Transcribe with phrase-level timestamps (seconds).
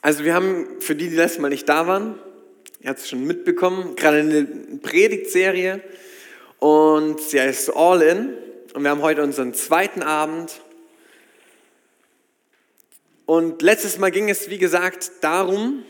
[0.00, 2.18] Also wir haben, für die, die letztes Mal nicht da waren,
[2.80, 4.44] ihr habt es schon mitbekommen, gerade eine
[4.80, 5.82] Predigtserie
[6.60, 8.34] und sie heißt All In
[8.74, 10.60] und wir haben heute unseren zweiten Abend.
[13.26, 15.82] Und letztes Mal ging es, wie gesagt, darum,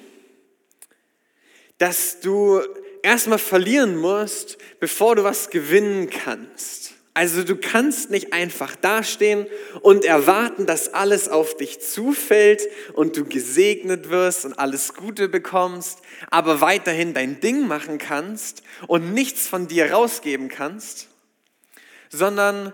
[1.76, 2.60] dass du
[3.02, 6.94] erstmal verlieren musst, bevor du was gewinnen kannst.
[7.14, 9.46] Also du kannst nicht einfach dastehen
[9.80, 12.62] und erwarten, dass alles auf dich zufällt
[12.92, 15.98] und du gesegnet wirst und alles Gute bekommst,
[16.30, 21.08] aber weiterhin dein Ding machen kannst und nichts von dir rausgeben kannst,
[22.08, 22.72] sondern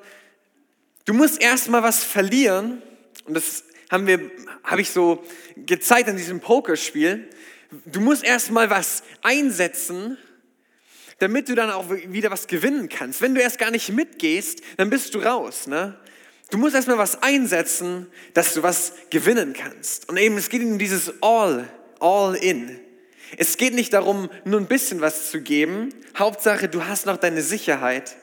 [1.07, 2.83] du musst erstmal was verlieren
[3.27, 4.31] und das haben wir,
[4.63, 5.23] habe ich so
[5.57, 7.29] gezeigt in diesem Pokerspiel.
[7.87, 10.19] Du musst erstmal was einsetzen,
[11.19, 13.21] damit du dann auch wieder was gewinnen kannst.
[13.21, 15.67] Wenn du erst gar nicht mitgehst, dann bist du raus.
[15.67, 15.99] Ne?
[16.51, 20.09] Du musst erstmal was einsetzen, dass du was gewinnen kannst.
[20.09, 21.69] Und eben, es geht um dieses All,
[22.01, 22.81] All in.
[23.37, 25.89] Es geht nicht darum, nur ein bisschen was zu geben.
[26.17, 28.17] Hauptsache, du hast noch deine Sicherheit.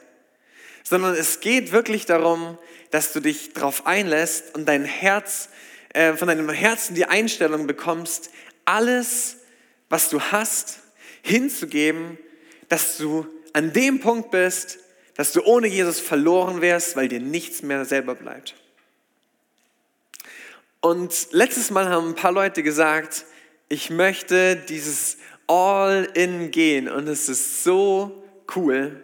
[0.84, 2.58] Sondern es geht wirklich darum,
[2.90, 5.48] dass du dich darauf einlässt und dein Herz,
[5.94, 8.30] äh, von deinem Herzen die Einstellung bekommst,
[8.64, 9.38] alles,
[9.88, 10.80] was du hast,
[11.22, 12.18] hinzugeben
[12.72, 14.78] dass du an dem Punkt bist,
[15.14, 18.54] dass du ohne Jesus verloren wärst, weil dir nichts mehr selber bleibt.
[20.80, 23.26] Und letztes Mal haben ein paar Leute gesagt,
[23.68, 28.24] ich möchte dieses All-in gehen und es ist so
[28.56, 28.98] cool.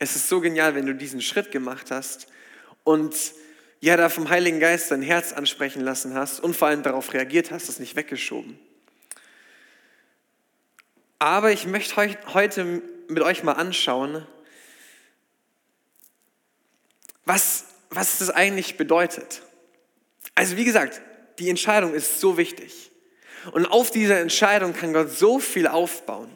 [0.00, 2.26] Es ist so genial, wenn du diesen Schritt gemacht hast
[2.82, 3.14] und
[3.80, 7.52] ja, da vom Heiligen Geist dein Herz ansprechen lassen hast und vor allem darauf reagiert
[7.52, 8.58] hast, das nicht weggeschoben.
[11.20, 11.94] Aber ich möchte
[12.34, 14.26] heute mit euch mal anschauen,
[17.24, 19.42] was, was das eigentlich bedeutet.
[20.34, 21.00] Also wie gesagt,
[21.38, 22.90] die Entscheidung ist so wichtig.
[23.52, 26.30] Und auf dieser Entscheidung kann Gott so viel aufbauen.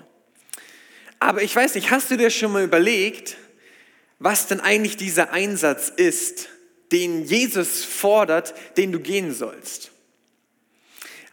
[1.21, 3.37] Aber ich weiß nicht, hast du dir schon mal überlegt,
[4.19, 6.49] was denn eigentlich dieser Einsatz ist,
[6.93, 9.91] den Jesus fordert, den du gehen sollst?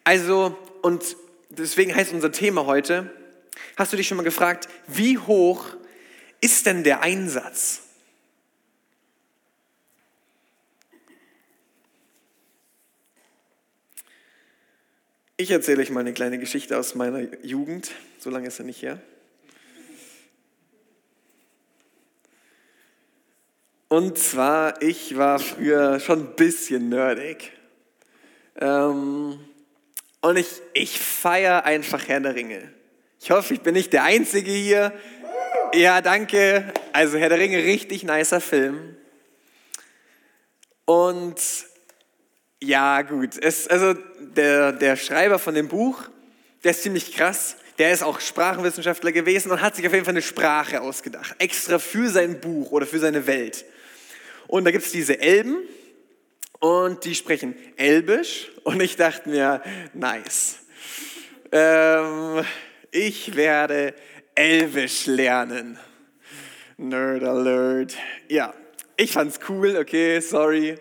[0.03, 1.17] Also, und
[1.49, 3.11] deswegen heißt unser Thema heute,
[3.75, 5.65] Hast du dich schon mal gefragt, wie hoch
[6.39, 7.81] ist denn der Einsatz?
[15.37, 17.91] Ich erzähle euch mal eine kleine Geschichte aus meiner Jugend.
[18.19, 19.01] So lange ist er nicht her.
[23.89, 27.51] Und zwar, ich war früher schon ein bisschen nerdig.
[28.55, 29.37] Ähm,
[30.21, 32.73] und ich, ich feiere einfach Herr der Ringe.
[33.25, 34.93] Ich hoffe, ich bin nicht der Einzige hier.
[35.73, 36.71] Ja, danke.
[36.93, 38.95] Also Herr der Ringe, richtig nicer Film.
[40.85, 41.41] Und
[42.61, 43.43] ja, gut.
[43.43, 46.03] Es, also der, der Schreiber von dem Buch,
[46.63, 47.57] der ist ziemlich krass.
[47.79, 51.33] Der ist auch Sprachenwissenschaftler gewesen und hat sich auf jeden Fall eine Sprache ausgedacht.
[51.39, 53.65] Extra für sein Buch oder für seine Welt.
[54.45, 55.63] Und da gibt es diese Elben
[56.59, 58.51] und die sprechen Elbisch.
[58.63, 59.63] Und ich dachte mir,
[59.95, 60.59] nice.
[61.51, 62.45] Ähm,
[62.95, 63.93] ich werde
[64.35, 65.77] Elvisch lernen.
[66.77, 67.97] Nerd Alert.
[68.29, 68.53] Ja,
[68.95, 70.77] ich fand's cool, okay, sorry.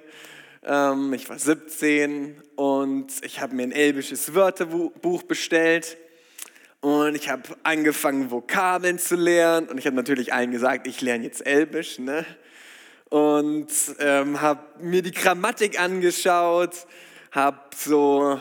[0.63, 5.97] Ähm, ich war 17 und ich habe mir ein elbisches Wörterbuch bestellt
[6.81, 11.25] und ich habe angefangen, Vokabeln zu lernen und ich habe natürlich allen gesagt, ich lerne
[11.25, 12.25] jetzt Elbisch, ne?
[13.11, 16.87] Und ähm, habe mir die Grammatik angeschaut,
[17.33, 18.39] habe so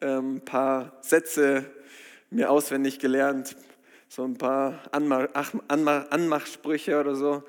[0.00, 1.70] ein ähm, paar Sätze
[2.32, 3.56] mir auswendig gelernt,
[4.08, 5.28] so ein paar Anmach,
[5.68, 7.42] Anmach, Anmachsprüche oder so.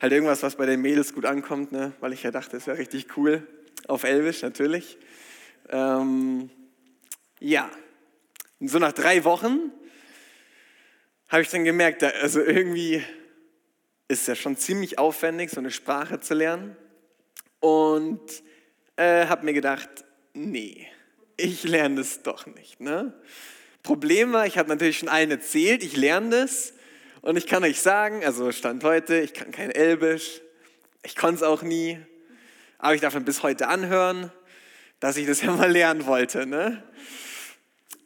[0.00, 1.92] Halt irgendwas, was bei den Mädels gut ankommt, ne?
[2.00, 3.46] weil ich ja dachte, das wäre richtig cool.
[3.86, 4.98] Auf Elvisch natürlich.
[5.68, 6.50] Ähm,
[7.40, 7.70] ja,
[8.58, 9.70] und so nach drei Wochen
[11.28, 13.02] habe ich dann gemerkt, also irgendwie
[14.08, 16.76] ist es ja schon ziemlich aufwendig, so eine Sprache zu lernen.
[17.60, 18.20] Und
[18.96, 19.88] äh, habe mir gedacht,
[20.32, 20.86] nee,
[21.36, 22.80] ich lerne das doch nicht.
[22.80, 23.12] Ne?
[23.88, 26.74] Problem war, ich habe natürlich schon allen erzählt, ich lerne das
[27.22, 30.42] und ich kann euch sagen, also Stand heute, ich kann kein Elbisch,
[31.02, 31.98] ich konnte es auch nie,
[32.76, 34.30] aber ich darf mir bis heute anhören,
[35.00, 36.44] dass ich das ja mal lernen wollte.
[36.44, 36.82] Ne?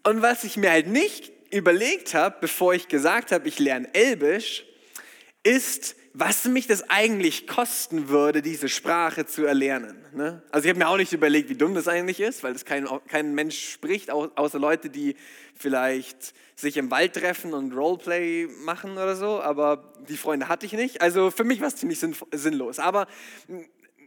[0.05, 4.65] Und was ich mir halt nicht überlegt habe, bevor ich gesagt habe, ich lerne Elbisch,
[5.43, 10.05] ist, was mich das eigentlich kosten würde, diese Sprache zu erlernen.
[10.15, 10.43] Ne?
[10.51, 12.87] Also ich habe mir auch nicht überlegt, wie dumm das eigentlich ist, weil das kein,
[13.09, 15.17] kein Mensch spricht, außer Leute, die
[15.55, 20.75] vielleicht sich im Wald treffen und Roleplay machen oder so, aber die Freunde hatte ich
[20.75, 21.01] nicht.
[21.01, 21.99] Also für mich war es ziemlich
[22.33, 22.79] sinnlos.
[22.79, 23.07] Aber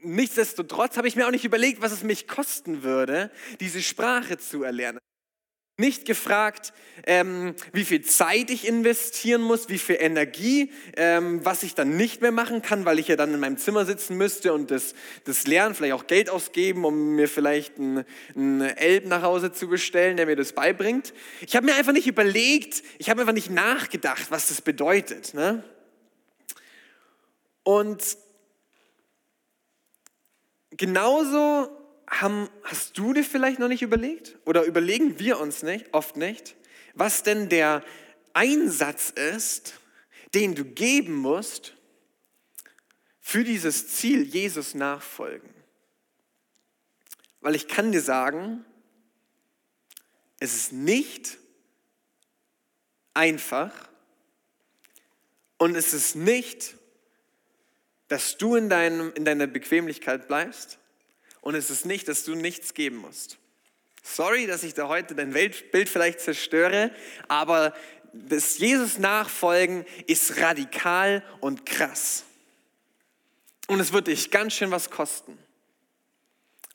[0.04, 4.64] nichtsdestotrotz habe ich mir auch nicht überlegt, was es mich kosten würde, diese Sprache zu
[4.64, 5.00] erlernen.
[5.78, 6.72] Nicht gefragt,
[7.06, 12.22] ähm, wie viel Zeit ich investieren muss, wie viel Energie, ähm, was ich dann nicht
[12.22, 14.96] mehr machen kann, weil ich ja dann in meinem Zimmer sitzen müsste und das,
[15.26, 18.06] das lernen, vielleicht auch Geld ausgeben, um mir vielleicht einen,
[18.62, 21.14] Elb nach Hause zu bestellen, der mir das beibringt.
[21.46, 25.34] Ich habe mir einfach nicht überlegt, ich habe einfach nicht nachgedacht, was das bedeutet.
[25.34, 25.62] Ne?
[27.64, 28.18] Und
[30.72, 31.70] genauso
[32.22, 36.56] haben, hast du dir vielleicht noch nicht überlegt oder überlegen wir uns nicht, oft nicht,
[36.94, 37.84] was denn der
[38.34, 39.80] Einsatz ist,
[40.34, 41.74] den du geben musst
[43.22, 45.50] für dieses Ziel, Jesus nachfolgen.
[47.42, 48.66] Weil ich kann dir sagen,
[50.40, 51.38] es ist nicht
[53.14, 53.72] einfach
[55.58, 56.76] und es ist nicht,
[58.08, 60.78] dass du in, deinem, in deiner Bequemlichkeit bleibst,
[61.46, 63.38] und es ist nicht, dass du nichts geben musst.
[64.02, 66.90] Sorry, dass ich da heute dein Weltbild vielleicht zerstöre,
[67.28, 67.76] aber
[68.14, 72.24] das Jesus nachfolgen ist radikal und krass.
[73.68, 75.38] Und es wird dich ganz schön was kosten.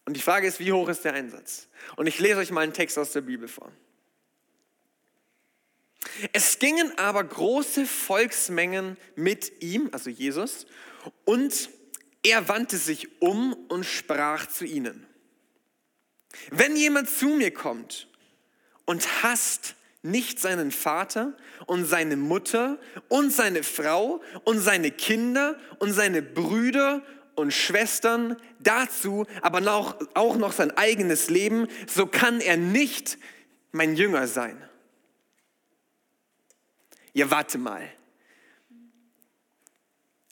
[0.05, 1.67] Und die Frage ist, wie hoch ist der Einsatz?
[1.97, 3.73] Und ich lese euch mal einen Text aus der Bibel vor.
[6.33, 10.67] Es gingen aber große Volksmengen mit ihm, also Jesus,
[11.25, 11.71] und
[12.23, 15.07] er wandte sich um und sprach zu ihnen.
[16.51, 18.09] Wenn jemand zu mir kommt
[18.85, 21.37] und hasst nicht seinen Vater
[21.67, 22.79] und seine Mutter
[23.09, 27.03] und seine Frau und seine Kinder und seine Brüder
[27.35, 33.19] und Schwestern, dazu aber auch, auch noch sein eigenes Leben, so kann er nicht
[33.73, 34.63] mein Jünger sein.
[37.13, 37.89] Ja, warte mal.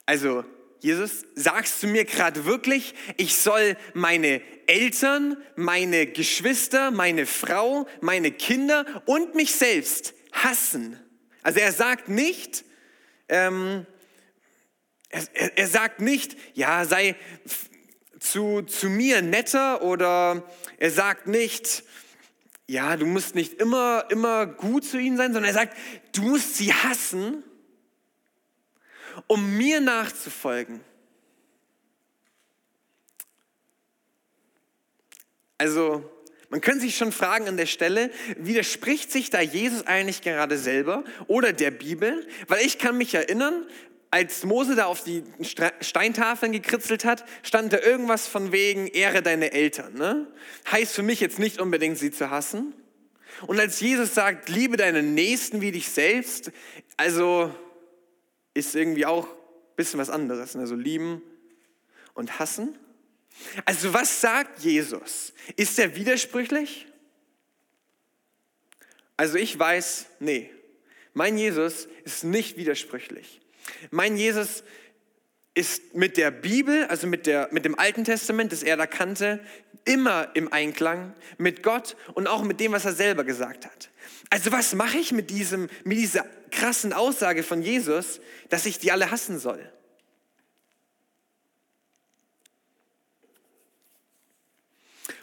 [0.07, 0.45] Also
[0.81, 8.31] Jesus, sagst du mir gerade wirklich, ich soll meine Eltern, meine Geschwister, meine Frau, meine
[8.31, 10.99] Kinder und mich selbst hassen?
[11.43, 12.65] Also er sagt nicht,
[13.29, 13.87] ähm,
[15.09, 17.17] er, er, er sagt nicht, ja, sei
[18.21, 20.49] zu, zu mir netter oder
[20.79, 21.83] er sagt nicht,
[22.67, 25.77] ja, du musst nicht immer, immer gut zu ihnen sein, sondern er sagt,
[26.13, 27.43] du musst sie hassen
[29.27, 30.81] um mir nachzufolgen.
[35.59, 36.09] Also,
[36.51, 41.05] man könnte sich schon fragen an der Stelle, widerspricht sich da Jesus eigentlich gerade selber
[41.27, 42.27] oder der Bibel?
[42.47, 43.67] Weil ich kann mich erinnern,
[44.11, 45.25] als Mose da auf die
[45.81, 49.95] Steintafeln gekritzelt hat, stand da irgendwas von wegen, ehre deine Eltern.
[49.95, 50.27] Ne?
[50.71, 52.73] Heißt für mich jetzt nicht unbedingt, sie zu hassen.
[53.47, 56.51] Und als Jesus sagt, liebe deinen Nächsten wie dich selbst,
[56.97, 57.55] also
[58.55, 60.57] ist irgendwie auch ein bisschen was anderes.
[60.57, 61.23] Also lieben
[62.15, 62.77] und hassen.
[63.65, 65.33] Also was sagt Jesus?
[65.57, 66.87] Ist er widersprüchlich?
[69.17, 70.51] Also ich weiß, nee,
[71.13, 73.41] mein Jesus ist nicht widersprüchlich.
[73.91, 74.63] Mein Jesus
[75.55, 79.41] ist mit der Bibel, also mit, der, mit dem Alten Testament, das er da kannte,
[79.85, 83.91] immer im Einklang mit Gott und auch mit dem, was er selber gesagt hat.
[84.31, 86.25] Also was mache ich mit, diesem, mit dieser
[86.59, 89.73] krassen Aussage von Jesus, dass ich die alle hassen soll?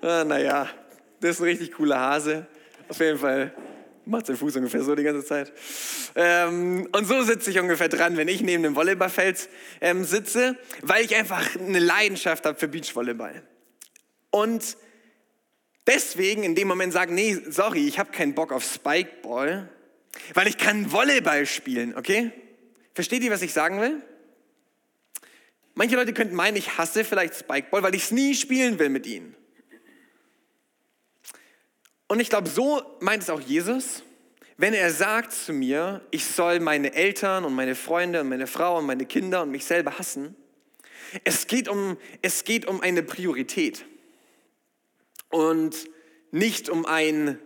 [0.00, 0.70] Ah, naja,
[1.20, 2.46] das ist ein richtig cooler Hase.
[2.88, 3.52] Auf jeden Fall
[4.06, 5.52] macht sein Fuß ungefähr so die ganze Zeit.
[6.14, 9.50] Ähm, und so sitze ich ungefähr dran, wenn ich neben dem Volleyballfeld
[9.82, 13.42] ähm, sitze, weil ich einfach eine Leidenschaft habe für Beachvolleyball.
[14.30, 14.78] Und
[15.86, 19.68] deswegen in dem Moment sagen, nee, sorry, ich habe keinen Bock auf Spikeball,
[20.34, 22.32] weil ich kann Volleyball spielen, okay?
[22.94, 24.02] Versteht ihr, was ich sagen will?
[25.74, 29.06] Manche Leute könnten meinen, ich hasse vielleicht Spikeball, weil ich es nie spielen will mit
[29.06, 29.34] ihnen.
[32.06, 34.04] Und ich glaube, so meint es auch Jesus,
[34.56, 38.78] wenn er sagt zu mir, ich soll meine Eltern und meine Freunde und meine Frau
[38.78, 40.36] und meine Kinder und mich selber hassen.
[41.24, 43.84] Es geht um, es geht um eine Priorität
[45.30, 45.88] und
[46.30, 47.38] nicht um ein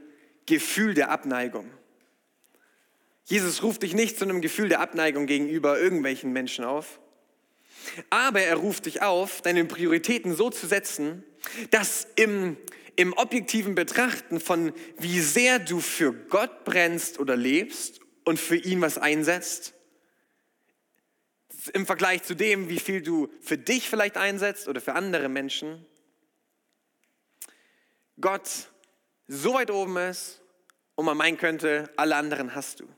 [0.47, 1.70] Gefühl der Abneigung.
[3.25, 6.99] Jesus ruft dich nicht zu einem Gefühl der Abneigung gegenüber irgendwelchen Menschen auf,
[8.08, 11.25] aber er ruft dich auf, deine Prioritäten so zu setzen,
[11.70, 12.56] dass im,
[12.97, 18.80] im objektiven Betrachten von wie sehr du für Gott brennst oder lebst und für ihn
[18.80, 19.75] was einsetzt,
[21.75, 25.85] im Vergleich zu dem, wie viel du für dich vielleicht einsetzt oder für andere Menschen,
[28.20, 28.68] Gott
[29.26, 30.40] so weit oben ist
[30.94, 32.88] und man meinen könnte, alle anderen hast du.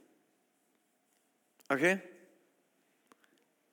[1.68, 2.00] Okay?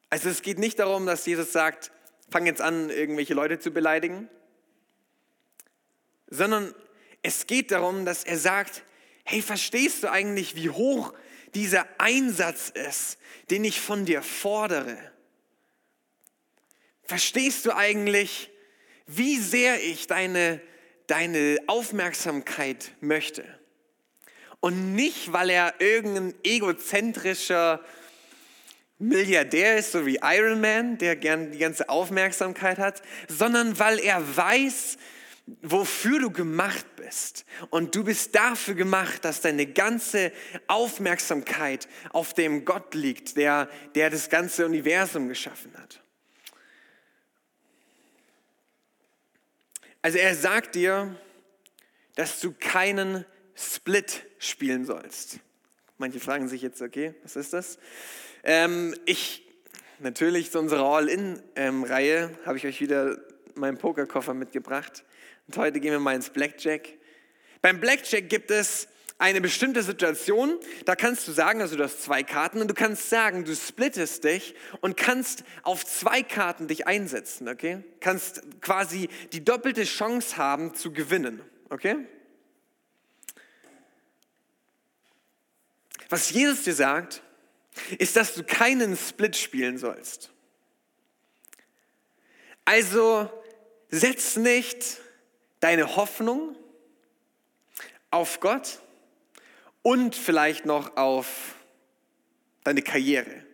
[0.10, 1.92] Also es geht nicht darum, dass Jesus sagt,
[2.30, 4.30] fang jetzt an, irgendwelche Leute zu beleidigen,
[6.30, 6.74] sondern
[7.22, 8.84] es geht darum, dass er sagt,
[9.24, 11.14] hey, verstehst du eigentlich, wie hoch
[11.54, 13.18] dieser Einsatz ist,
[13.50, 14.98] den ich von dir fordere?
[17.04, 18.50] Verstehst du eigentlich,
[19.06, 20.62] wie sehr ich deine,
[21.08, 23.44] deine Aufmerksamkeit möchte?
[24.60, 27.82] Und nicht, weil er irgendein egozentrischer
[29.00, 34.36] Milliardär ist, so wie Iron Man, der gern die ganze Aufmerksamkeit hat, sondern weil er
[34.36, 34.98] weiß,
[35.62, 37.46] wofür du gemacht bist.
[37.70, 40.32] Und du bist dafür gemacht, dass deine ganze
[40.68, 46.02] Aufmerksamkeit auf dem Gott liegt, der, der das ganze Universum geschaffen hat.
[50.02, 51.16] Also er sagt dir,
[52.16, 53.26] dass du keinen
[53.56, 55.40] Split spielen sollst.
[55.98, 57.80] Manche fragen sich jetzt, okay, was ist das?
[58.44, 59.44] Ähm, ich,
[60.00, 63.18] natürlich zu unserer All-In-Reihe habe ich euch wieder
[63.56, 65.04] meinen Pokerkoffer mitgebracht.
[65.48, 66.90] Und heute gehen wir mal ins Blackjack.
[67.62, 68.88] Beim Blackjack gibt es
[69.20, 73.10] eine bestimmte Situation, da kannst du sagen, also du hast zwei Karten und du kannst
[73.10, 77.84] sagen, du splittest dich und kannst auf zwei Karten dich einsetzen, okay?
[78.00, 81.96] Kannst quasi die doppelte Chance haben zu gewinnen, okay?
[86.10, 87.24] Was Jesus dir sagt,
[87.98, 90.32] ist, dass du keinen Split spielen sollst.
[92.66, 93.30] Also
[93.90, 95.00] setz nicht
[95.60, 96.56] deine Hoffnung
[98.10, 98.82] auf Gott
[99.88, 101.56] und vielleicht noch auf
[102.66, 103.46] deine Karriere.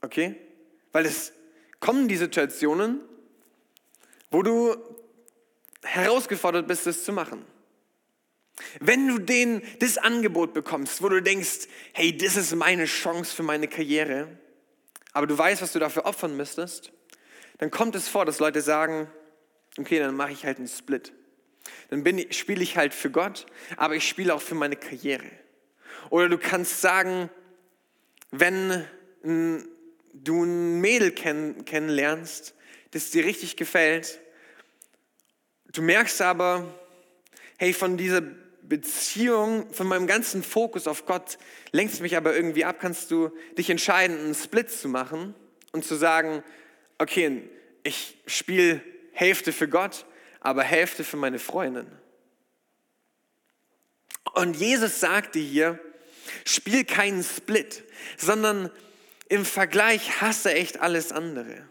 [0.00, 0.36] Okay?
[0.90, 1.34] Weil es
[1.80, 2.98] kommen die Situationen,
[4.30, 4.74] wo du
[5.82, 7.44] herausgefordert bist, es zu machen.
[8.80, 13.42] Wenn du den, das Angebot bekommst, wo du denkst, hey, das ist meine Chance für
[13.42, 14.28] meine Karriere,
[15.12, 16.90] aber du weißt, was du dafür opfern müsstest,
[17.58, 19.10] dann kommt es vor, dass Leute sagen,
[19.78, 21.12] okay, dann mache ich halt einen Split.
[21.92, 23.44] Dann spiele ich halt für Gott,
[23.76, 25.26] aber ich spiele auch für meine Karriere.
[26.08, 27.28] Oder du kannst sagen,
[28.30, 28.86] wenn
[29.22, 32.54] du ein Mädel kenn kennenlernst,
[32.92, 34.20] das dir richtig gefällt,
[35.74, 36.66] du merkst aber,
[37.58, 38.22] hey, von dieser
[38.62, 41.36] Beziehung, von meinem ganzen Fokus auf Gott
[41.72, 45.34] lenkst mich aber irgendwie ab, kannst du dich entscheiden, einen Split zu machen
[45.72, 46.42] und zu sagen,
[46.96, 47.42] okay,
[47.82, 48.80] ich spiele
[49.12, 50.06] Hälfte für Gott,
[50.42, 51.86] aber Hälfte für meine Freundin.
[54.34, 55.78] Und Jesus sagte hier,
[56.44, 57.84] spiel keinen Split,
[58.18, 58.70] sondern
[59.28, 61.68] im Vergleich hasse echt alles andere.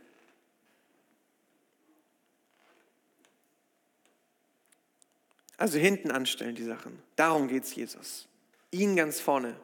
[5.58, 6.98] Also hinten anstellen die Sachen.
[7.18, 8.28] Darum geht es Jesus.
[8.72, 9.60] Ihn ganz vorne.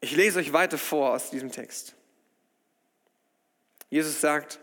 [0.00, 1.96] Ich lese euch weiter vor aus diesem Text.
[3.90, 4.60] Jesus sagt,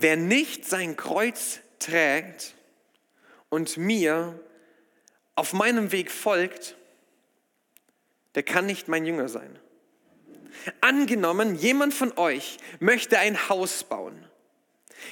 [0.00, 2.54] wer nicht sein Kreuz trägt
[3.48, 4.38] und mir
[5.34, 6.76] auf meinem Weg folgt,
[8.34, 9.58] der kann nicht mein Jünger sein.
[10.80, 14.26] Angenommen, jemand von euch möchte ein Haus bauen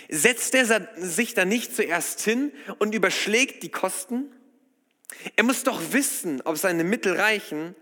[0.08, 4.32] Setzt er sich da nicht zuerst hin und überschlägt die Kosten?
[5.36, 7.74] Er muss doch wissen, ob seine Mittel reichen,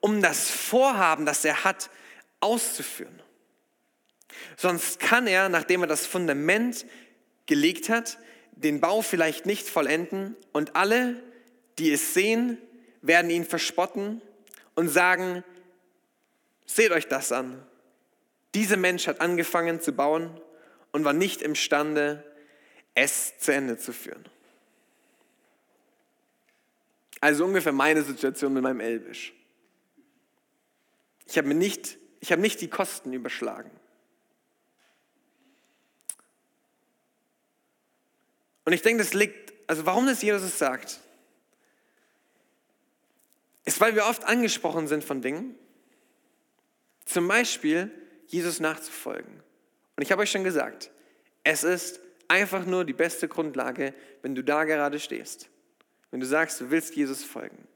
[0.00, 1.90] um das Vorhaben, das er hat,
[2.40, 3.20] auszuführen.
[4.56, 6.86] Sonst kann er, nachdem er das Fundament
[7.46, 8.18] gelegt hat,
[8.52, 11.22] den Bau vielleicht nicht vollenden und alle,
[11.78, 12.58] die es sehen,
[13.02, 14.20] werden ihn verspotten
[14.74, 15.42] und sagen,
[16.66, 17.64] seht euch das an.
[18.54, 20.40] Dieser Mensch hat angefangen zu bauen
[20.92, 22.24] und war nicht imstande,
[22.94, 24.24] es zu Ende zu führen.
[27.20, 29.32] Also ungefähr meine Situation mit meinem Elbisch.
[31.26, 33.70] Ich habe nicht, ich habe nicht die Kosten überschlagen.
[38.64, 41.00] Und ich denke, das liegt, also warum das Jesus sagt,
[43.64, 45.54] ist, weil wir oft angesprochen sind von Dingen.
[47.04, 47.90] Zum Beispiel,
[48.26, 49.42] Jesus nachzufolgen.
[49.96, 50.90] Und ich habe euch schon gesagt,
[51.44, 55.48] es ist einfach nur die beste Grundlage, wenn du da gerade stehst.
[56.10, 57.66] Wenn du sagst, du willst Jesus folgen.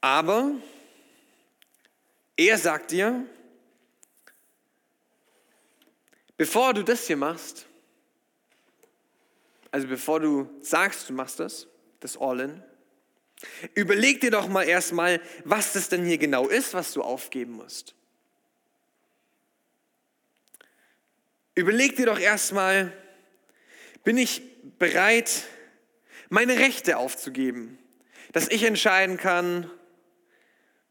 [0.00, 0.52] Aber
[2.36, 3.24] er sagt dir,
[6.36, 7.66] bevor du das hier machst,
[9.70, 11.66] also bevor du sagst, du machst das,
[12.00, 12.62] das All-In,
[13.74, 17.94] überleg dir doch mal erstmal, was das denn hier genau ist, was du aufgeben musst.
[21.54, 22.92] Überleg dir doch erstmal,
[24.02, 24.42] bin ich
[24.78, 25.44] bereit,
[26.28, 27.78] meine Rechte aufzugeben,
[28.32, 29.70] dass ich entscheiden kann,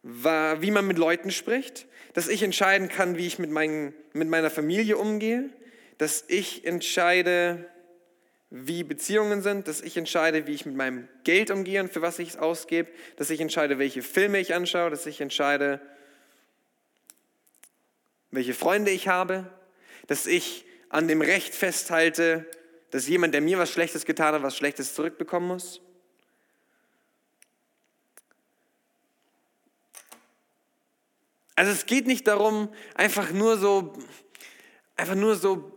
[0.04, 4.50] wie man mit Leuten spricht, dass ich entscheiden kann, wie ich mit, meinen, mit meiner
[4.50, 5.50] Familie umgehe,
[5.98, 7.70] dass ich entscheide,
[8.50, 12.20] wie Beziehungen sind, dass ich entscheide, wie ich mit meinem Geld umgehe und für was
[12.20, 15.82] ich es ausgebe, dass ich entscheide, welche Filme ich anschaue, dass ich entscheide,
[18.30, 19.50] welche Freunde ich habe,
[20.06, 22.46] dass ich an dem Recht festhalte,
[22.92, 25.82] dass jemand, der mir was Schlechtes getan hat, was Schlechtes zurückbekommen muss.
[31.56, 33.94] Also es geht nicht darum, einfach nur so,
[34.96, 35.72] einfach nur so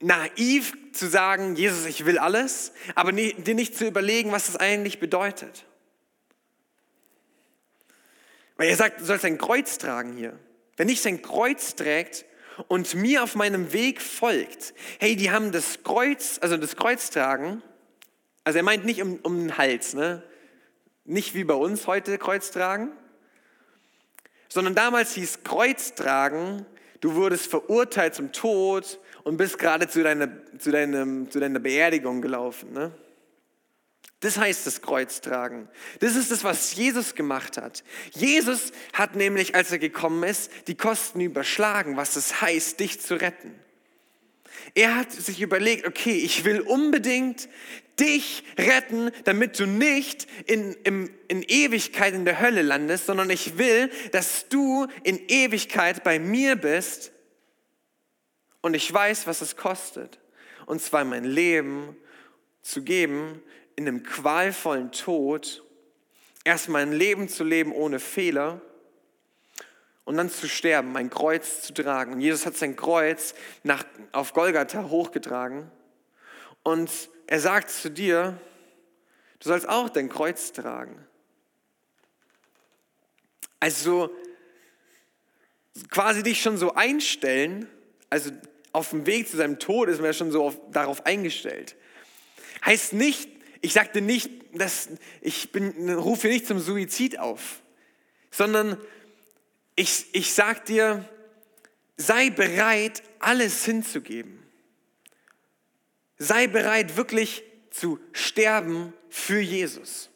[0.00, 4.98] naiv zu sagen, Jesus, ich will alles, aber dir nicht zu überlegen, was das eigentlich
[5.00, 5.64] bedeutet.
[8.56, 10.38] Weil er sagt, du sollst ein Kreuz tragen hier.
[10.76, 12.26] Wer nicht sein Kreuz trägt
[12.68, 17.62] und mir auf meinem Weg folgt, hey, die haben das Kreuz, also das Kreuz tragen,
[18.44, 20.22] also er meint nicht um, um den Hals, ne?
[21.04, 22.92] nicht wie bei uns heute Kreuz tragen,
[24.56, 26.64] sondern damals hieß Kreuz tragen,
[27.02, 32.22] du wurdest verurteilt zum Tod und bist gerade zu deiner, zu deinem, zu deiner Beerdigung
[32.22, 32.72] gelaufen.
[32.72, 32.90] Ne?
[34.20, 35.68] Das heißt das Kreuz tragen.
[36.00, 37.84] Das ist das, was Jesus gemacht hat.
[38.12, 43.20] Jesus hat nämlich, als er gekommen ist, die Kosten überschlagen, was es heißt, dich zu
[43.20, 43.54] retten.
[44.74, 47.50] Er hat sich überlegt, okay, ich will unbedingt
[47.98, 53.58] dich retten, damit du nicht in, in, in Ewigkeit in der Hölle landest, sondern ich
[53.58, 57.12] will, dass du in Ewigkeit bei mir bist
[58.60, 60.18] und ich weiß, was es kostet.
[60.66, 61.96] Und zwar mein Leben
[62.62, 63.42] zu geben
[63.76, 65.62] in einem qualvollen Tod,
[66.44, 68.60] erstmal ein Leben zu leben ohne Fehler
[70.04, 72.14] und dann zu sterben, mein Kreuz zu tragen.
[72.14, 75.70] Und Jesus hat sein Kreuz nach, auf Golgatha hochgetragen
[76.66, 76.90] und
[77.28, 78.40] er sagt zu dir,
[79.38, 80.98] du sollst auch dein Kreuz tragen.
[83.60, 84.10] Also
[85.90, 87.68] quasi dich schon so einstellen,
[88.10, 88.32] also
[88.72, 91.76] auf dem Weg zu seinem Tod ist man ja schon so auf, darauf eingestellt.
[92.64, 94.88] Heißt nicht, ich sagte nicht, dass
[95.20, 97.62] ich bin, rufe nicht zum Suizid auf,
[98.32, 98.76] sondern
[99.76, 101.08] ich, ich sag dir,
[101.96, 104.45] sei bereit, alles hinzugeben.
[106.18, 110.10] Sei bereit, wirklich zu sterben für Jesus.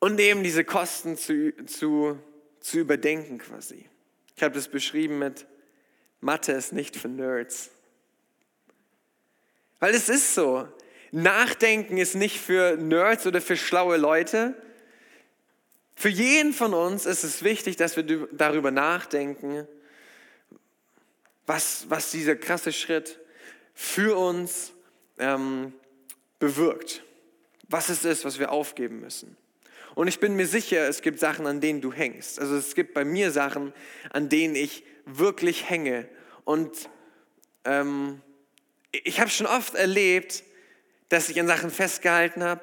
[0.00, 2.18] Und eben diese Kosten zu, zu,
[2.60, 3.88] zu überdenken quasi.
[4.36, 5.46] Ich habe das beschrieben mit
[6.20, 7.70] Mathe ist nicht für Nerds.
[9.78, 10.68] Weil es ist so.
[11.10, 14.54] Nachdenken ist nicht für Nerds oder für schlaue Leute.
[15.94, 19.66] Für jeden von uns ist es wichtig, dass wir darüber nachdenken,
[21.48, 23.18] was, was dieser krasse Schritt
[23.74, 24.72] für uns
[25.18, 25.72] ähm,
[26.38, 27.02] bewirkt.
[27.70, 29.36] Was es ist, was wir aufgeben müssen.
[29.94, 32.38] Und ich bin mir sicher, es gibt Sachen, an denen du hängst.
[32.38, 33.72] Also es gibt bei mir Sachen,
[34.10, 36.06] an denen ich wirklich hänge.
[36.44, 36.90] Und
[37.64, 38.20] ähm,
[38.92, 40.44] ich habe schon oft erlebt,
[41.08, 42.60] dass ich an Sachen festgehalten habe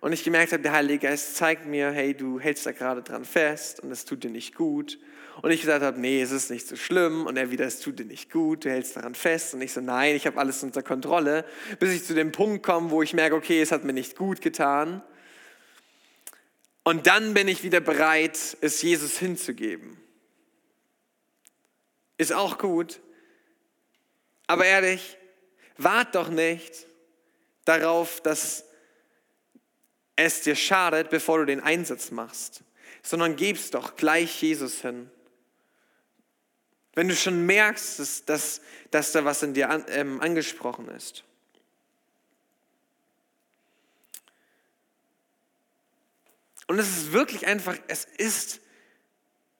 [0.00, 3.26] und ich gemerkt habe, der Heilige Geist zeigt mir, hey, du hältst da gerade dran
[3.26, 4.98] fest und es tut dir nicht gut.
[5.40, 7.26] Und ich gesagt habe, nee, es ist nicht so schlimm.
[7.26, 9.54] Und er wieder, es tut dir nicht gut, du hältst daran fest.
[9.54, 11.44] Und ich so, nein, ich habe alles unter Kontrolle.
[11.78, 14.40] Bis ich zu dem Punkt komme, wo ich merke, okay, es hat mir nicht gut
[14.40, 15.02] getan.
[16.84, 19.96] Und dann bin ich wieder bereit, es Jesus hinzugeben.
[22.18, 23.00] Ist auch gut.
[24.46, 25.16] Aber ehrlich,
[25.76, 26.86] Wart doch nicht
[27.64, 28.64] darauf, dass
[30.16, 32.62] es dir schadet, bevor du den Einsatz machst,
[33.02, 35.10] sondern gib's doch gleich Jesus hin.
[36.94, 41.24] Wenn du schon merkst, dass, dass, dass da was in dir an, ähm, angesprochen ist.
[46.66, 48.62] Und es ist wirklich einfach, es ist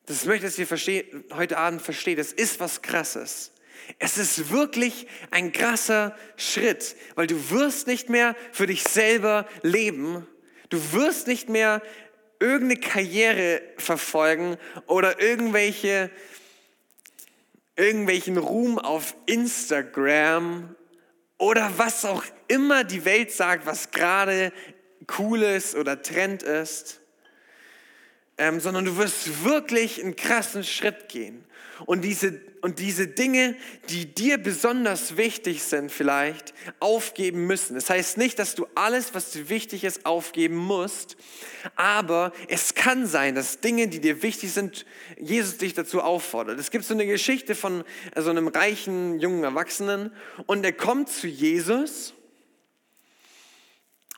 [0.07, 3.53] das möchte ich, dass ihr heute Abend versteht, es ist was Krasses.
[3.99, 10.27] Es ist wirklich ein krasser Schritt, weil du wirst nicht mehr für dich selber leben.
[10.71, 11.83] Du wirst nicht mehr
[12.41, 16.11] irgendeine Karriere verfolgen oder irgendwelche,
[17.83, 20.75] irgendwelchen Ruhm auf Instagram
[21.39, 24.53] oder was auch immer die Welt sagt, was gerade
[25.19, 27.01] cool ist oder Trend ist,
[28.39, 31.45] ähm, sondern du wirst wirklich einen krassen Schritt gehen.
[31.85, 33.57] Und diese, und diese Dinge,
[33.91, 37.75] die dir besonders wichtig sind, vielleicht aufgeben müssen.
[37.75, 41.17] Das heißt nicht, dass du alles, was dir wichtig ist, aufgeben musst,
[41.77, 44.87] aber es kann sein, dass Dinge, die dir wichtig sind,
[45.21, 46.59] Jesus dich dazu auffordert.
[46.59, 47.85] Es gibt so eine Geschichte von
[48.17, 50.13] so einem reichen jungen Erwachsenen
[50.47, 52.15] und er kommt zu Jesus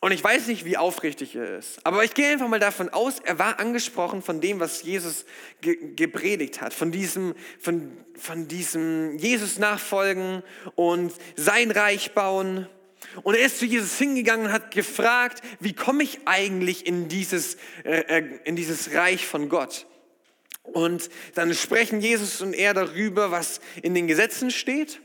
[0.05, 1.79] und ich weiß nicht, wie aufrichtig er ist.
[1.83, 5.25] Aber ich gehe einfach mal davon aus, er war angesprochen von dem, was Jesus
[5.63, 6.75] ge gepredigt hat.
[6.75, 10.43] Von diesem, von, von diesem Jesus nachfolgen
[10.75, 12.69] und sein Reich bauen.
[13.23, 17.57] Und er ist zu Jesus hingegangen und hat gefragt, wie komme ich eigentlich in dieses,
[17.85, 19.87] äh, äh in dieses Reich von Gott?
[20.65, 25.01] Und dann sprechen Jesus und er darüber, was in den Gesetzen steht.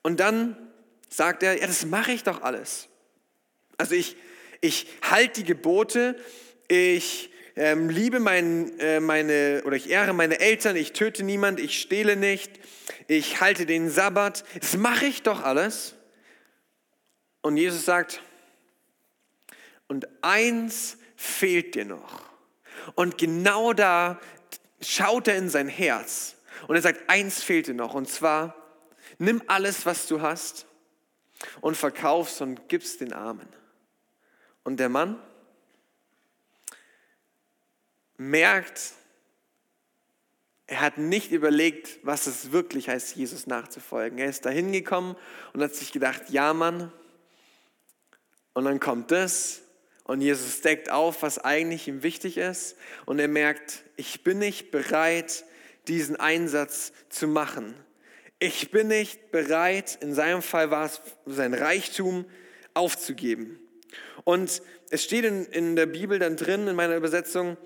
[0.00, 0.56] Und dann
[1.08, 2.88] sagt er, ja, das mache ich doch alles.
[3.82, 4.14] Also ich,
[4.60, 6.14] ich halte die Gebote,
[6.68, 11.80] ich ähm, liebe mein, äh, meine oder ich ehre meine Eltern, ich töte niemand, ich
[11.80, 12.60] stehle nicht,
[13.08, 14.44] ich halte den Sabbat.
[14.60, 15.96] Das mache ich doch alles.
[17.40, 18.22] Und Jesus sagt,
[19.88, 22.22] und eins fehlt dir noch.
[22.94, 24.20] Und genau da
[24.80, 26.36] schaut er in sein Herz
[26.68, 27.94] und er sagt, eins fehlt dir noch.
[27.94, 28.54] Und zwar,
[29.18, 30.66] nimm alles, was du hast
[31.60, 33.48] und verkauf's und gib's den Armen.
[34.64, 35.20] Und der Mann
[38.16, 38.92] merkt,
[40.66, 44.18] er hat nicht überlegt, was es wirklich heißt, Jesus nachzufolgen.
[44.18, 45.16] Er ist da hingekommen
[45.52, 46.92] und hat sich gedacht, ja Mann.
[48.54, 49.62] Und dann kommt das
[50.04, 52.76] und Jesus deckt auf, was eigentlich ihm wichtig ist.
[53.06, 55.44] Und er merkt, ich bin nicht bereit,
[55.88, 57.74] diesen Einsatz zu machen.
[58.38, 62.24] Ich bin nicht bereit, in seinem Fall war es sein Reichtum
[62.74, 63.61] aufzugeben.
[64.24, 67.56] Und es steht in, in der Bibel dann drin, in meiner Übersetzung,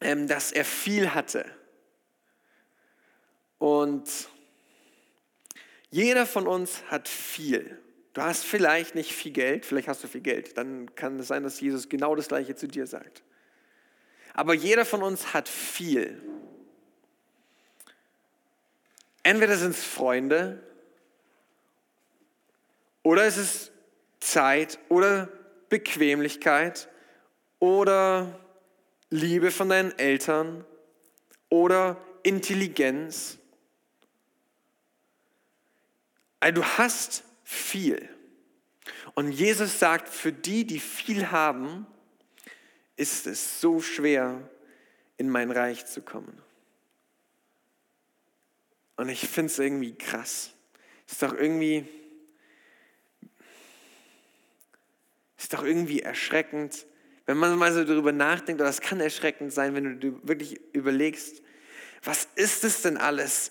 [0.00, 1.44] ähm, dass er viel hatte.
[3.58, 4.08] Und
[5.90, 7.78] jeder von uns hat viel.
[8.12, 10.56] Du hast vielleicht nicht viel Geld, vielleicht hast du viel Geld.
[10.58, 13.22] Dann kann es sein, dass Jesus genau das Gleiche zu dir sagt.
[14.34, 16.20] Aber jeder von uns hat viel.
[19.22, 20.62] Entweder sind es Freunde
[23.02, 23.72] oder es ist
[24.20, 25.28] Zeit oder
[25.72, 26.86] Bequemlichkeit
[27.58, 28.38] oder
[29.08, 30.66] Liebe von deinen Eltern
[31.48, 33.38] oder Intelligenz.
[36.40, 38.06] Also du hast viel.
[39.14, 41.86] Und Jesus sagt, für die, die viel haben,
[42.96, 44.46] ist es so schwer,
[45.16, 46.38] in mein Reich zu kommen.
[48.96, 50.52] Und ich finde es irgendwie krass.
[51.06, 51.88] Ist doch irgendwie
[55.42, 56.86] Ist doch irgendwie erschreckend,
[57.26, 61.42] wenn man mal so darüber nachdenkt, oder es kann erschreckend sein, wenn du wirklich überlegst,
[62.04, 63.50] was ist es denn alles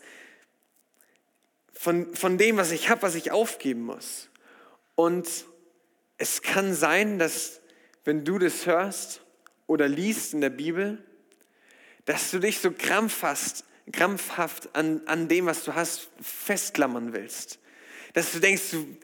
[1.73, 4.29] von, von dem, was ich habe, was ich aufgeben muss?
[4.95, 5.27] Und
[6.17, 7.59] es kann sein, dass
[8.05, 9.21] wenn du das hörst
[9.67, 11.03] oder liest in der Bibel,
[12.05, 17.59] dass du dich so krampfhaft, krampfhaft an, an dem, was du hast, festklammern willst.
[18.13, 18.97] Dass du denkst, du,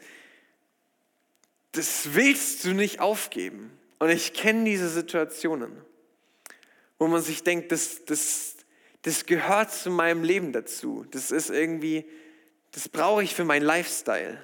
[1.78, 3.70] das willst du nicht aufgeben.
[4.00, 5.70] Und ich kenne diese Situationen,
[6.98, 8.56] wo man sich denkt, das, das,
[9.02, 11.06] das gehört zu meinem Leben dazu.
[11.12, 12.04] Das ist irgendwie,
[12.72, 14.42] das brauche ich für meinen Lifestyle.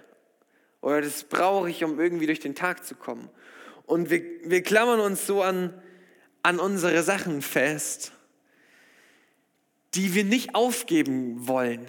[0.81, 3.29] Oder das brauche ich, um irgendwie durch den Tag zu kommen.
[3.85, 5.83] Und wir, wir klammern uns so an,
[6.45, 8.13] an unsere Sachen fest,
[9.95, 11.85] die wir nicht aufgeben wollen,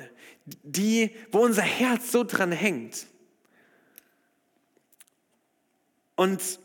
[0.45, 3.05] die, wo unser Herz so dran hängt.
[6.15, 6.59] Und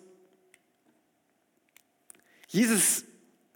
[2.49, 3.05] Jesus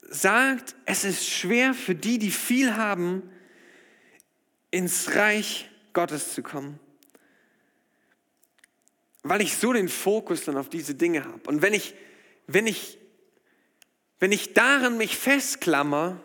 [0.03, 3.23] sagt, es ist schwer für die, die viel haben,
[4.71, 6.79] ins Reich Gottes zu kommen.
[9.23, 11.49] Weil ich so den Fokus dann auf diese Dinge habe.
[11.49, 11.95] Und wenn ich,
[12.47, 12.99] wenn ich,
[14.21, 16.21] wenn ich daran mich festklammer,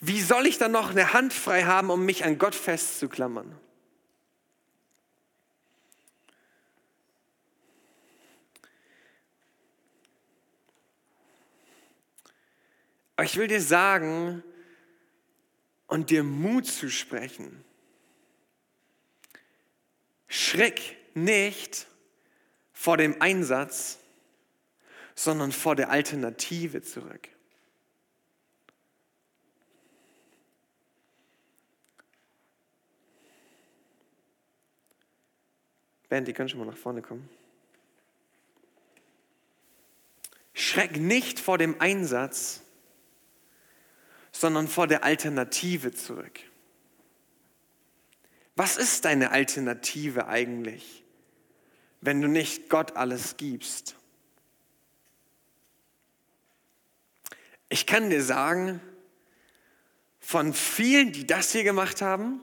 [0.00, 3.58] wie soll ich dann noch eine Hand frei haben, um mich an Gott festzuklammern?
[13.20, 14.42] Aber ich will dir sagen,
[15.86, 17.62] und dir Mut zu sprechen.
[20.26, 21.86] Schreck nicht
[22.72, 23.98] vor dem Einsatz,
[25.14, 27.28] sondern vor der Alternative zurück.
[36.08, 37.28] Band, die können schon mal nach vorne kommen.
[40.54, 42.62] Schreck nicht vor dem Einsatz,
[44.40, 46.40] sondern vor der Alternative zurück.
[48.56, 51.04] Was ist deine Alternative eigentlich,
[52.00, 53.96] wenn du nicht Gott alles gibst?
[57.68, 58.80] Ich kann dir sagen,
[60.20, 62.40] von vielen, die das hier gemacht haben,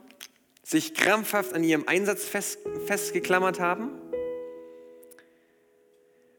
[0.62, 3.90] sich krampfhaft an ihrem Einsatz fest, festgeklammert haben,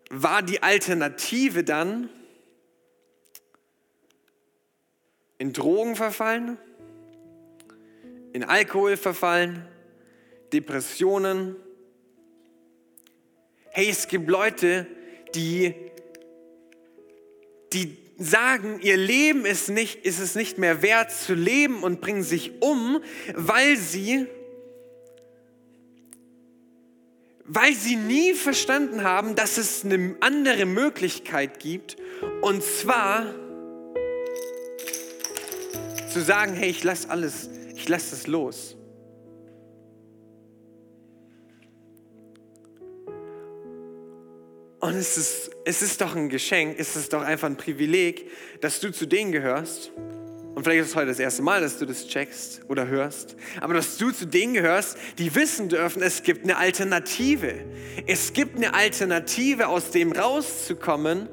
[0.09, 2.09] war die Alternative dann
[5.39, 6.57] in Drogen verfallen,
[8.33, 9.65] in Alkohol verfallen,
[10.53, 11.55] Depressionen.
[13.71, 14.85] Hey, es gibt Leute,
[15.33, 15.73] die,
[17.73, 22.23] die sagen, ihr Leben ist, nicht, ist es nicht mehr wert zu leben und bringen
[22.23, 23.01] sich um,
[23.33, 24.27] weil sie,
[27.45, 31.95] weil sie nie verstanden haben, dass es eine andere Möglichkeit gibt.
[32.41, 33.33] Und zwar
[36.09, 38.75] zu sagen, hey, ich lasse alles, ich lasse es los.
[44.79, 48.29] Und es ist, es ist doch ein Geschenk, es ist doch einfach ein Privileg,
[48.61, 49.91] dass du zu denen gehörst.
[50.55, 53.35] Und vielleicht ist es heute das erste Mal, dass du das checkst oder hörst.
[53.61, 57.53] Aber dass du zu denen gehörst, die wissen dürfen, es gibt eine Alternative.
[58.07, 61.29] Es gibt eine Alternative, aus dem rauszukommen,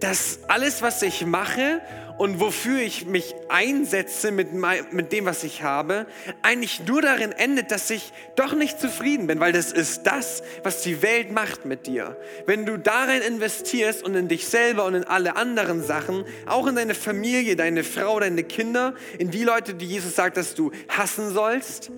[0.00, 1.80] dass alles, was ich mache
[2.18, 4.48] und wofür ich mich einsetze mit,
[4.92, 6.06] mit dem, was ich habe,
[6.42, 10.82] eigentlich nur darin endet, dass ich doch nicht zufrieden bin, weil das ist das, was
[10.82, 12.16] die Welt macht mit dir.
[12.46, 16.76] Wenn du darin investierst und in dich selber und in alle anderen Sachen, auch in
[16.76, 21.32] deine Familie, deine Frau, deine Kinder, in die Leute, die Jesus sagt, dass du hassen
[21.32, 21.90] sollst,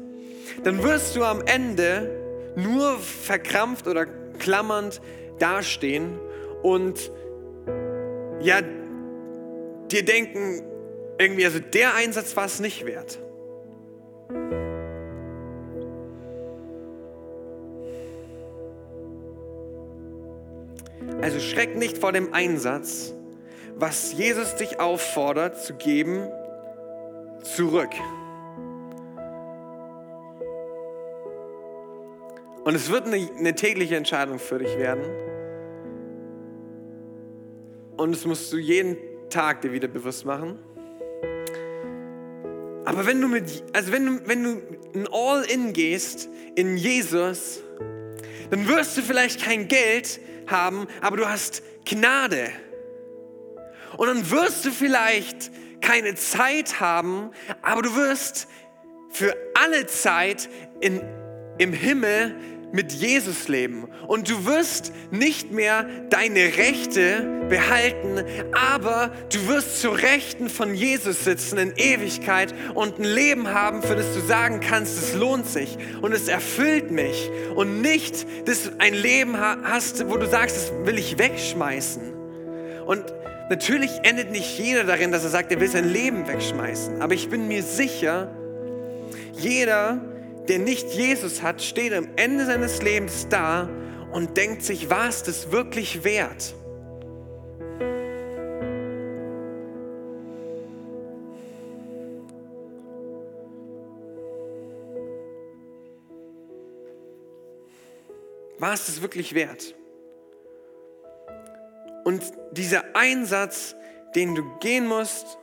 [0.64, 4.06] dann wirst du am Ende nur verkrampft oder
[4.38, 5.00] klammernd
[5.38, 6.18] dastehen
[6.62, 7.12] und
[8.40, 8.60] ja,
[9.88, 10.62] dir denken,
[11.18, 13.18] irgendwie, also der Einsatz war es nicht wert.
[21.20, 23.14] Also schreck nicht vor dem Einsatz,
[23.74, 26.28] was Jesus dich auffordert zu geben,
[27.42, 27.90] zurück.
[32.64, 35.02] Und es wird eine, eine tägliche Entscheidung für dich werden.
[37.96, 38.96] Und es musst du jeden
[39.30, 40.58] Tag dir wieder bewusst machen.
[42.84, 44.62] Aber wenn du mit, also wenn du, wenn du
[44.94, 47.62] ein All-In gehst in Jesus,
[48.50, 52.50] dann wirst du vielleicht kein Geld haben, aber du hast Gnade.
[53.98, 57.30] Und dann wirst du vielleicht keine Zeit haben,
[57.62, 58.48] aber du wirst
[59.10, 60.48] für alle Zeit
[60.80, 61.02] in,
[61.58, 62.34] im Himmel
[62.72, 63.88] mit Jesus leben.
[64.06, 71.24] Und du wirst nicht mehr deine Rechte behalten, aber du wirst zu Rechten von Jesus
[71.24, 75.78] sitzen in Ewigkeit und ein Leben haben, für das du sagen kannst, es lohnt sich
[76.02, 77.30] und es erfüllt mich.
[77.54, 82.12] Und nicht, dass du ein Leben hast, wo du sagst, das will ich wegschmeißen.
[82.86, 83.04] Und
[83.50, 87.28] natürlich endet nicht jeder darin, dass er sagt, er will sein Leben wegschmeißen, aber ich
[87.28, 88.30] bin mir sicher,
[89.32, 90.00] jeder,
[90.48, 93.68] der nicht Jesus hat, steht am Ende seines Lebens da
[94.12, 96.54] und denkt sich, war es das wirklich wert?
[108.58, 109.74] War es das wirklich wert?
[112.04, 113.76] Und dieser Einsatz,
[114.14, 115.38] den du gehen musst,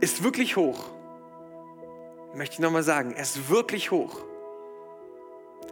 [0.00, 0.92] ist wirklich hoch
[2.34, 4.22] möchte ich nochmal sagen, er ist wirklich hoch.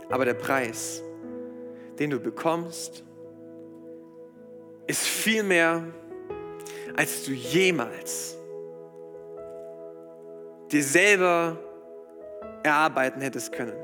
[0.08, 1.02] Aber der Preis,
[1.98, 3.04] den du bekommst,
[4.86, 5.84] ist viel mehr,
[6.96, 8.36] als du jemals
[10.70, 11.58] dir selber
[12.62, 13.76] erarbeiten hättest können.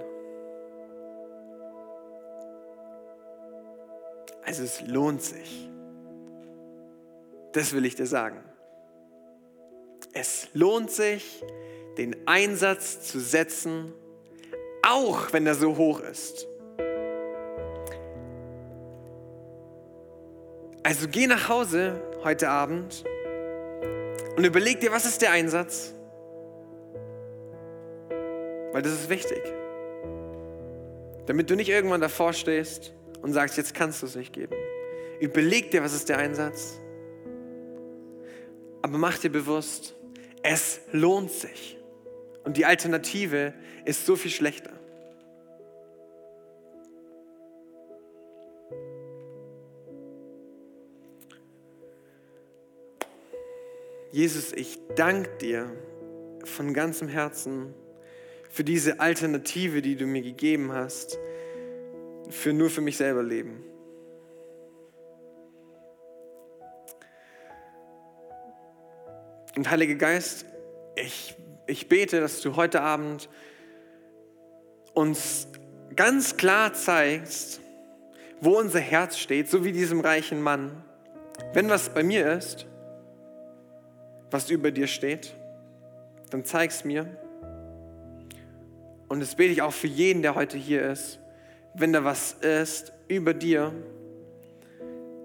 [4.44, 5.68] Also es lohnt sich.
[7.52, 8.38] Das will ich dir sagen.
[10.12, 11.42] Es lohnt sich,
[11.98, 13.92] den Einsatz zu setzen,
[14.82, 16.46] auch wenn er so hoch ist.
[20.82, 23.04] Also geh nach Hause heute Abend
[24.36, 25.94] Und überleg dir, was ist der Einsatz?
[28.72, 29.42] Weil das ist wichtig.
[31.24, 34.54] Damit du nicht irgendwann davor stehst und sagst, jetzt kannst du es nicht geben.
[35.20, 36.78] Überleg dir, was ist der Einsatz.
[38.82, 39.96] Aber mach dir bewusst,
[40.42, 41.78] es lohnt sich.
[42.46, 43.52] Und die Alternative
[43.84, 44.70] ist so viel schlechter.
[54.12, 55.72] Jesus, ich danke dir
[56.44, 57.74] von ganzem Herzen
[58.48, 61.18] für diese Alternative, die du mir gegeben hast,
[62.30, 63.64] für nur für mich selber leben.
[69.56, 70.46] Und Heiliger Geist,
[70.94, 71.34] ich,
[71.66, 73.28] ich bete, dass du heute Abend
[74.94, 75.48] uns
[75.94, 77.60] ganz klar zeigst,
[78.40, 80.84] wo unser Herz steht, so wie diesem reichen Mann.
[81.52, 82.66] Wenn was bei mir ist,
[84.30, 85.34] was über dir steht,
[86.30, 87.06] dann zeig es mir.
[89.08, 91.20] Und das bete ich auch für jeden, der heute hier ist.
[91.74, 93.72] Wenn da was ist über dir,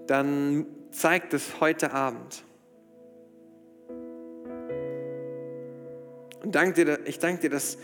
[0.06, 2.44] dann zeig es heute Abend.
[6.42, 7.78] Und dank dir, ich danke dir, dass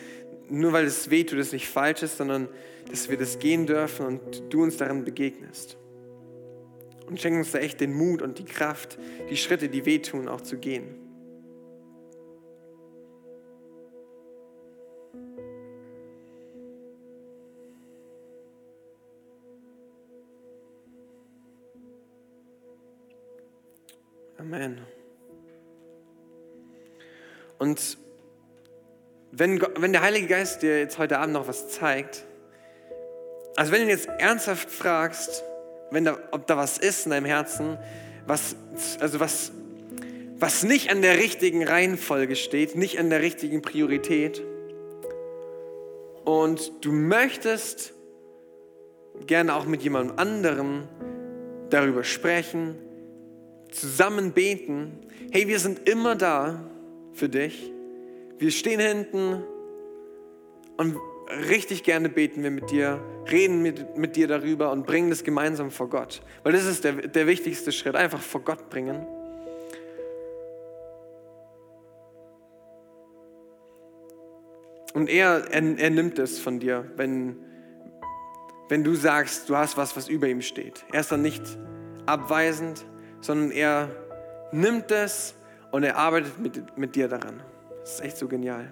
[0.49, 2.49] nur weil es weh tut, es nicht falsch ist, sondern
[2.91, 5.77] dass wir das gehen dürfen und du uns darin begegnest.
[7.07, 8.99] Und schenk uns da echt den Mut und die Kraft,
[9.31, 10.95] die Schritte, die wehtun, auch zu gehen.
[24.39, 24.81] Amen.
[27.59, 27.99] Und
[29.39, 32.25] wenn, wenn der Heilige Geist dir jetzt heute Abend noch was zeigt,
[33.55, 35.45] also wenn du jetzt ernsthaft fragst,
[35.91, 37.79] wenn da, ob da was ist in deinem Herzen,
[38.27, 38.57] was,
[39.01, 39.53] also was,
[40.39, 44.43] was nicht an der richtigen Reihenfolge steht, nicht an der richtigen Priorität,
[46.25, 47.95] und du möchtest
[49.27, 50.89] gerne auch mit jemandem anderem
[51.71, 52.75] darüber sprechen,
[53.71, 56.69] zusammen beten, hey, wir sind immer da
[57.15, 57.73] für dich.
[58.39, 59.43] Wir stehen hinten
[60.77, 60.97] und
[61.49, 65.73] richtig gerne beten wir mit dir, reden mit, mit dir darüber und bringen das gemeinsam
[65.73, 66.23] vor Gott.
[66.45, 69.07] Weil das ist der, der wichtigste Schritt, einfach vor Gott bringen.
[74.95, 77.37] Und er, er, er nimmt es von dir, wenn,
[78.69, 80.85] wenn du sagst, du hast was, was über ihm steht.
[80.93, 81.43] Er ist dann nicht
[82.07, 82.87] abweisend,
[83.21, 83.91] sondern er
[84.53, 85.35] nimmt es
[85.73, 87.43] und er arbeitet mit, mit dir daran.
[87.89, 88.69] Das ist echt so genial.